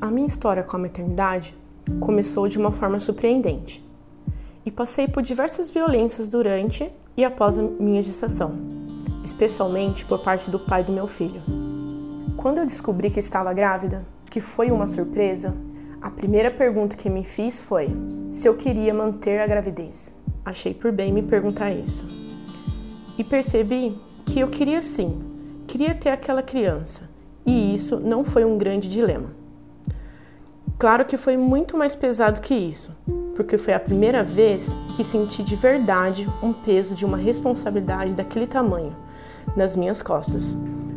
[0.00, 1.56] A minha história com a maternidade
[1.98, 3.84] começou de uma forma surpreendente
[4.64, 8.56] e passei por diversas violências durante e após a minha gestação,
[9.24, 11.42] especialmente por parte do pai do meu filho.
[12.36, 15.54] Quando eu descobri que estava grávida, que foi uma surpresa,
[16.00, 17.94] a primeira pergunta que me fiz foi
[18.30, 20.14] se eu queria manter a gravidez.
[20.42, 22.08] Achei por bem me perguntar isso.
[23.18, 25.20] E percebi que eu queria sim,
[25.66, 27.02] queria ter aquela criança,
[27.44, 29.36] e isso não foi um grande dilema.
[30.78, 32.96] Claro que foi muito mais pesado que isso,
[33.36, 38.46] porque foi a primeira vez que senti de verdade um peso de uma responsabilidade daquele
[38.46, 38.96] tamanho
[39.54, 40.56] nas minhas costas.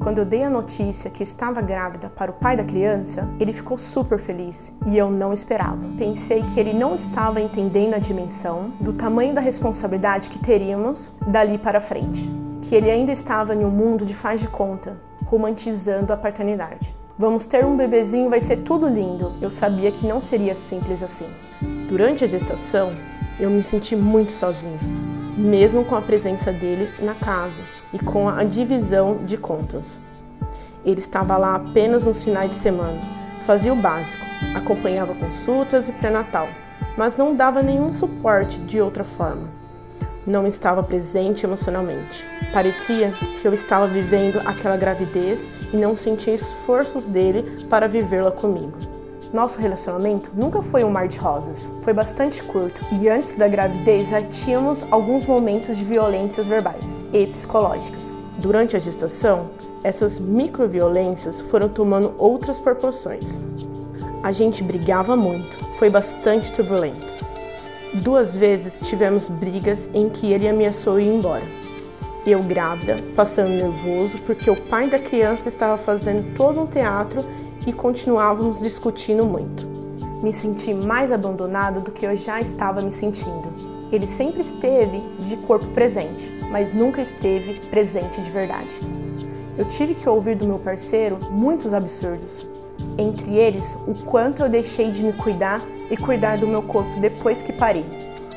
[0.00, 3.76] Quando eu dei a notícia que estava grávida para o pai da criança, ele ficou
[3.76, 5.88] super feliz e eu não esperava.
[5.98, 11.58] Pensei que ele não estava entendendo a dimensão do tamanho da responsabilidade que teríamos dali
[11.58, 12.30] para frente,
[12.62, 16.94] que ele ainda estava em um mundo de faz de conta, romantizando a paternidade.
[17.18, 19.32] Vamos ter um bebezinho, vai ser tudo lindo.
[19.40, 21.28] Eu sabia que não seria simples assim.
[21.88, 22.92] Durante a gestação,
[23.40, 24.78] eu me senti muito sozinha,
[25.36, 27.62] mesmo com a presença dele na casa
[27.96, 29.98] e com a divisão de contas.
[30.84, 33.00] Ele estava lá apenas nos finais de semana,
[33.46, 34.22] fazia o básico,
[34.54, 36.46] acompanhava consultas e pré-natal,
[36.94, 39.48] mas não dava nenhum suporte de outra forma.
[40.26, 42.26] Não estava presente emocionalmente.
[42.52, 48.95] Parecia que eu estava vivendo aquela gravidez e não sentia esforços dele para vivê-la comigo.
[49.32, 54.08] Nosso relacionamento nunca foi um mar de rosas, foi bastante curto e antes da gravidez
[54.08, 58.16] já tínhamos alguns momentos de violências verbais e psicológicas.
[58.38, 59.50] Durante a gestação,
[59.82, 63.42] essas microviolências foram tomando outras proporções.
[64.22, 67.14] A gente brigava muito, foi bastante turbulento.
[68.02, 71.44] Duas vezes tivemos brigas em que ele ameaçou ir embora.
[72.26, 77.24] Eu grávida, passando nervoso porque o pai da criança estava fazendo todo um teatro
[77.64, 79.64] e continuávamos discutindo muito.
[80.20, 83.48] Me senti mais abandonada do que eu já estava me sentindo.
[83.92, 88.76] Ele sempre esteve de corpo presente, mas nunca esteve presente de verdade.
[89.56, 92.44] Eu tive que ouvir do meu parceiro muitos absurdos.
[92.98, 97.40] Entre eles, o quanto eu deixei de me cuidar e cuidar do meu corpo depois
[97.40, 97.86] que parei.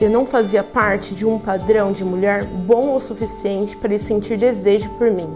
[0.00, 4.38] Eu não fazia parte de um padrão de mulher bom o suficiente para ele sentir
[4.38, 5.28] desejo por mim.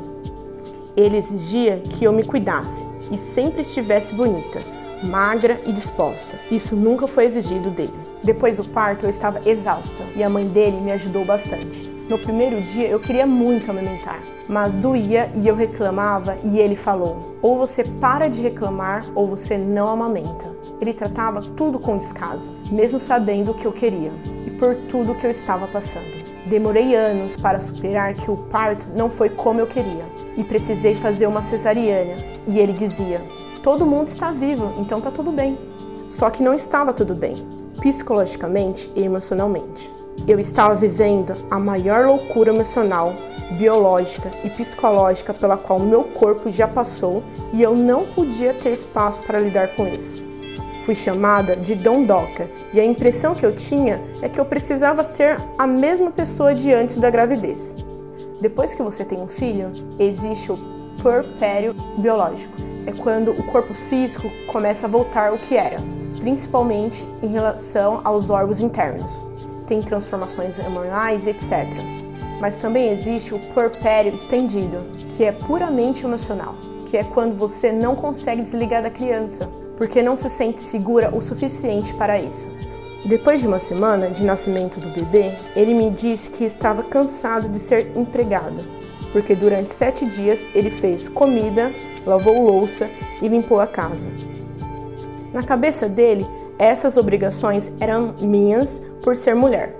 [0.97, 4.63] Ele exigia que eu me cuidasse e sempre estivesse bonita,
[5.05, 6.39] magra e disposta.
[6.49, 7.99] Isso nunca foi exigido dele.
[8.23, 11.91] Depois do parto, eu estava exausta e a mãe dele me ajudou bastante.
[12.09, 17.37] No primeiro dia, eu queria muito amamentar, mas doía e eu reclamava e ele falou:
[17.43, 20.47] ou você para de reclamar ou você não amamenta.
[20.81, 24.13] Ele tratava tudo com descaso, mesmo sabendo o que eu queria
[24.63, 26.23] por tudo que eu estava passando.
[26.47, 30.05] Demorei anos para superar que o parto não foi como eu queria
[30.37, 32.15] e precisei fazer uma cesariana.
[32.47, 33.21] E ele dizia:
[33.61, 35.59] Todo mundo está vivo, então tá tudo bem.
[36.07, 37.45] Só que não estava tudo bem,
[37.81, 39.91] psicologicamente e emocionalmente.
[40.29, 43.15] Eu estava vivendo a maior loucura emocional,
[43.59, 49.21] biológica e psicológica pela qual meu corpo já passou e eu não podia ter espaço
[49.23, 50.32] para lidar com isso.
[50.83, 55.41] Fui chamada de dondoca e a impressão que eu tinha é que eu precisava ser
[55.57, 57.77] a mesma pessoa de antes da gravidez.
[58.41, 60.59] Depois que você tem um filho, existe o
[61.01, 62.53] puerpério biológico.
[62.85, 65.77] É quando o corpo físico começa a voltar o que era,
[66.19, 69.23] principalmente em relação aos órgãos internos.
[69.69, 71.69] Tem transformações hormonais, etc.
[72.41, 76.57] Mas também existe o puerpério estendido, que é puramente emocional,
[76.87, 81.21] que é quando você não consegue desligar da criança, porque não se sente segura o
[81.21, 82.49] suficiente para isso.
[83.05, 87.59] Depois de uma semana de nascimento do bebê, ele me disse que estava cansado de
[87.59, 88.63] ser empregado,
[89.13, 91.73] porque durante sete dias ele fez comida,
[92.07, 92.89] lavou louça
[93.21, 94.09] e limpou a casa.
[95.33, 96.27] Na cabeça dele,
[96.59, 99.77] essas obrigações eram minhas por ser mulher.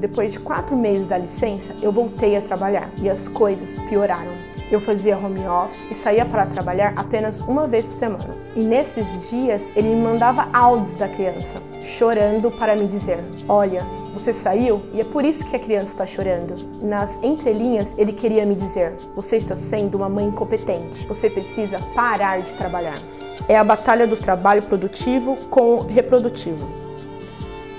[0.00, 4.32] Depois de quatro meses da licença, eu voltei a trabalhar e as coisas pioraram.
[4.70, 8.36] Eu fazia home office e saía para trabalhar apenas uma vez por semana.
[8.54, 13.18] E nesses dias ele me mandava áudios da criança, chorando para me dizer:
[13.48, 16.54] Olha, você saiu e é por isso que a criança está chorando.
[16.82, 21.06] Nas entrelinhas, ele queria me dizer: Você está sendo uma mãe incompetente.
[21.06, 23.00] Você precisa parar de trabalhar.
[23.48, 26.68] É a batalha do trabalho produtivo com o reprodutivo.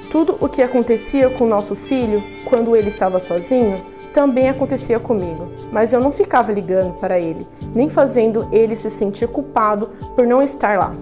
[0.09, 3.86] Tudo o que acontecia com nosso filho quando ele estava sozinho
[4.19, 9.30] também acontecia comigo, mas eu não ficava ligando para ele, nem fazendo ele se sentir
[9.30, 10.94] culpado por não estar lá.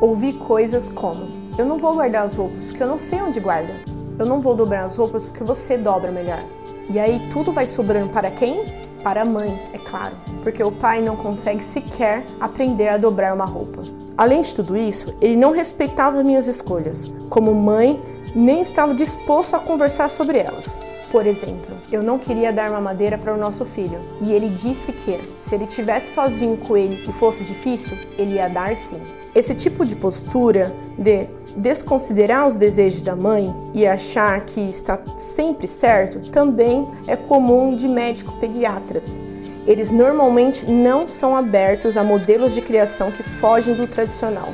[0.00, 3.72] Ouvi coisas como: Eu não vou guardar as roupas porque eu não sei onde guarda.
[4.18, 6.42] Eu não vou dobrar as roupas porque você dobra melhor.
[6.88, 8.64] E aí tudo vai sobrando para quem?
[9.04, 13.44] Para a mãe, é claro, porque o pai não consegue sequer aprender a dobrar uma
[13.44, 13.82] roupa.
[14.18, 17.12] Além de tudo isso, ele não respeitava minhas escolhas.
[17.28, 18.02] Como mãe,
[18.34, 20.76] nem estava disposto a conversar sobre elas.
[21.10, 25.18] Por exemplo, eu não queria dar mamadeira para o nosso filho e ele disse que,
[25.38, 29.00] se ele tivesse sozinho com ele e fosse difícil, ele ia dar sim.
[29.34, 31.26] Esse tipo de postura de
[31.56, 37.88] desconsiderar os desejos da mãe e achar que está sempre certo também é comum de
[37.88, 39.18] médicos pediatras.
[39.66, 44.48] Eles normalmente não são abertos a modelos de criação que fogem do tradicional.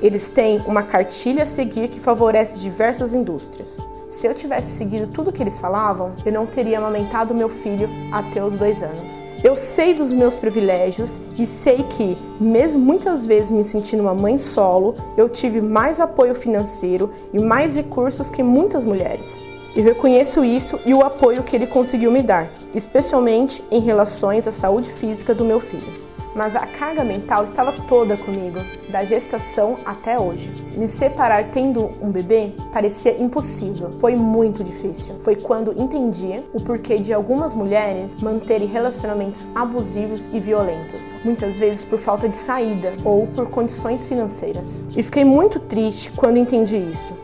[0.00, 3.80] Eles têm uma cartilha a seguir que favorece diversas indústrias.
[4.12, 7.88] Se eu tivesse seguido tudo o que eles falavam, eu não teria amamentado meu filho
[8.12, 9.18] até os dois anos.
[9.42, 14.36] Eu sei dos meus privilégios e sei que, mesmo muitas vezes me sentindo uma mãe
[14.36, 19.40] solo, eu tive mais apoio financeiro e mais recursos que muitas mulheres.
[19.74, 24.52] Eu reconheço isso e o apoio que ele conseguiu me dar, especialmente em relações à
[24.52, 28.58] saúde física do meu filho mas a carga mental estava toda comigo,
[28.90, 30.50] da gestação até hoje.
[30.76, 35.16] Me separar tendo um bebê parecia impossível, foi muito difícil.
[35.20, 41.84] Foi quando entendi o porquê de algumas mulheres manterem relacionamentos abusivos e violentos, muitas vezes
[41.84, 44.84] por falta de saída ou por condições financeiras.
[44.96, 47.14] E fiquei muito triste quando entendi isso.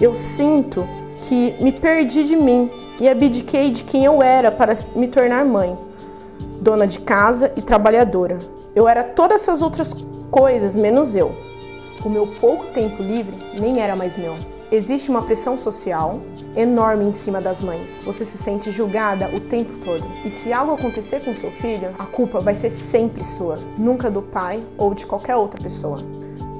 [0.00, 0.88] Eu sinto
[1.22, 2.70] que me perdi de mim
[3.00, 5.76] e abdiquei de quem eu era para me tornar mãe
[6.60, 8.38] dona de casa e trabalhadora.
[8.74, 9.94] Eu era todas essas outras
[10.30, 11.34] coisas menos eu.
[12.04, 14.36] O meu pouco tempo livre nem era mais meu.
[14.70, 16.20] Existe uma pressão social
[16.54, 18.02] enorme em cima das mães.
[18.04, 20.06] Você se sente julgada o tempo todo.
[20.24, 24.20] E se algo acontecer com seu filho, a culpa vai ser sempre sua, nunca do
[24.20, 25.98] pai ou de qualquer outra pessoa.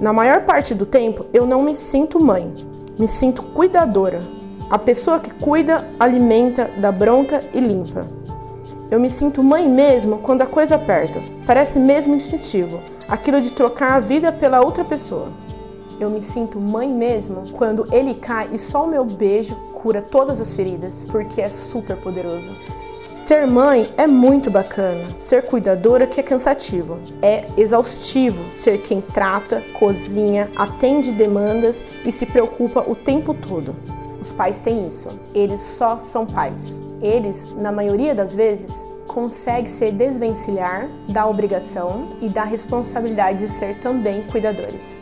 [0.01, 2.55] Na maior parte do tempo, eu não me sinto mãe,
[2.99, 4.23] me sinto cuidadora.
[4.71, 8.18] A pessoa que cuida, alimenta, dá bronca e limpa.
[8.91, 11.21] Eu me sinto mãe mesmo quando a coisa aperta.
[11.47, 15.29] Parece mesmo instintivo, aquilo de trocar a vida pela outra pessoa.
[16.01, 20.41] Eu me sinto mãe mesmo quando ele cai e só o meu beijo cura todas
[20.41, 22.51] as feridas, porque é super poderoso.
[23.15, 26.99] Ser mãe é muito bacana, ser cuidadora que é cansativo.
[27.21, 33.77] É exaustivo ser quem trata, cozinha, atende demandas e se preocupa o tempo todo.
[34.19, 39.91] Os pais têm isso, eles só são pais eles, na maioria das vezes, conseguem se
[39.91, 44.97] desvencilhar da obrigação e da responsabilidade de ser também cuidadores.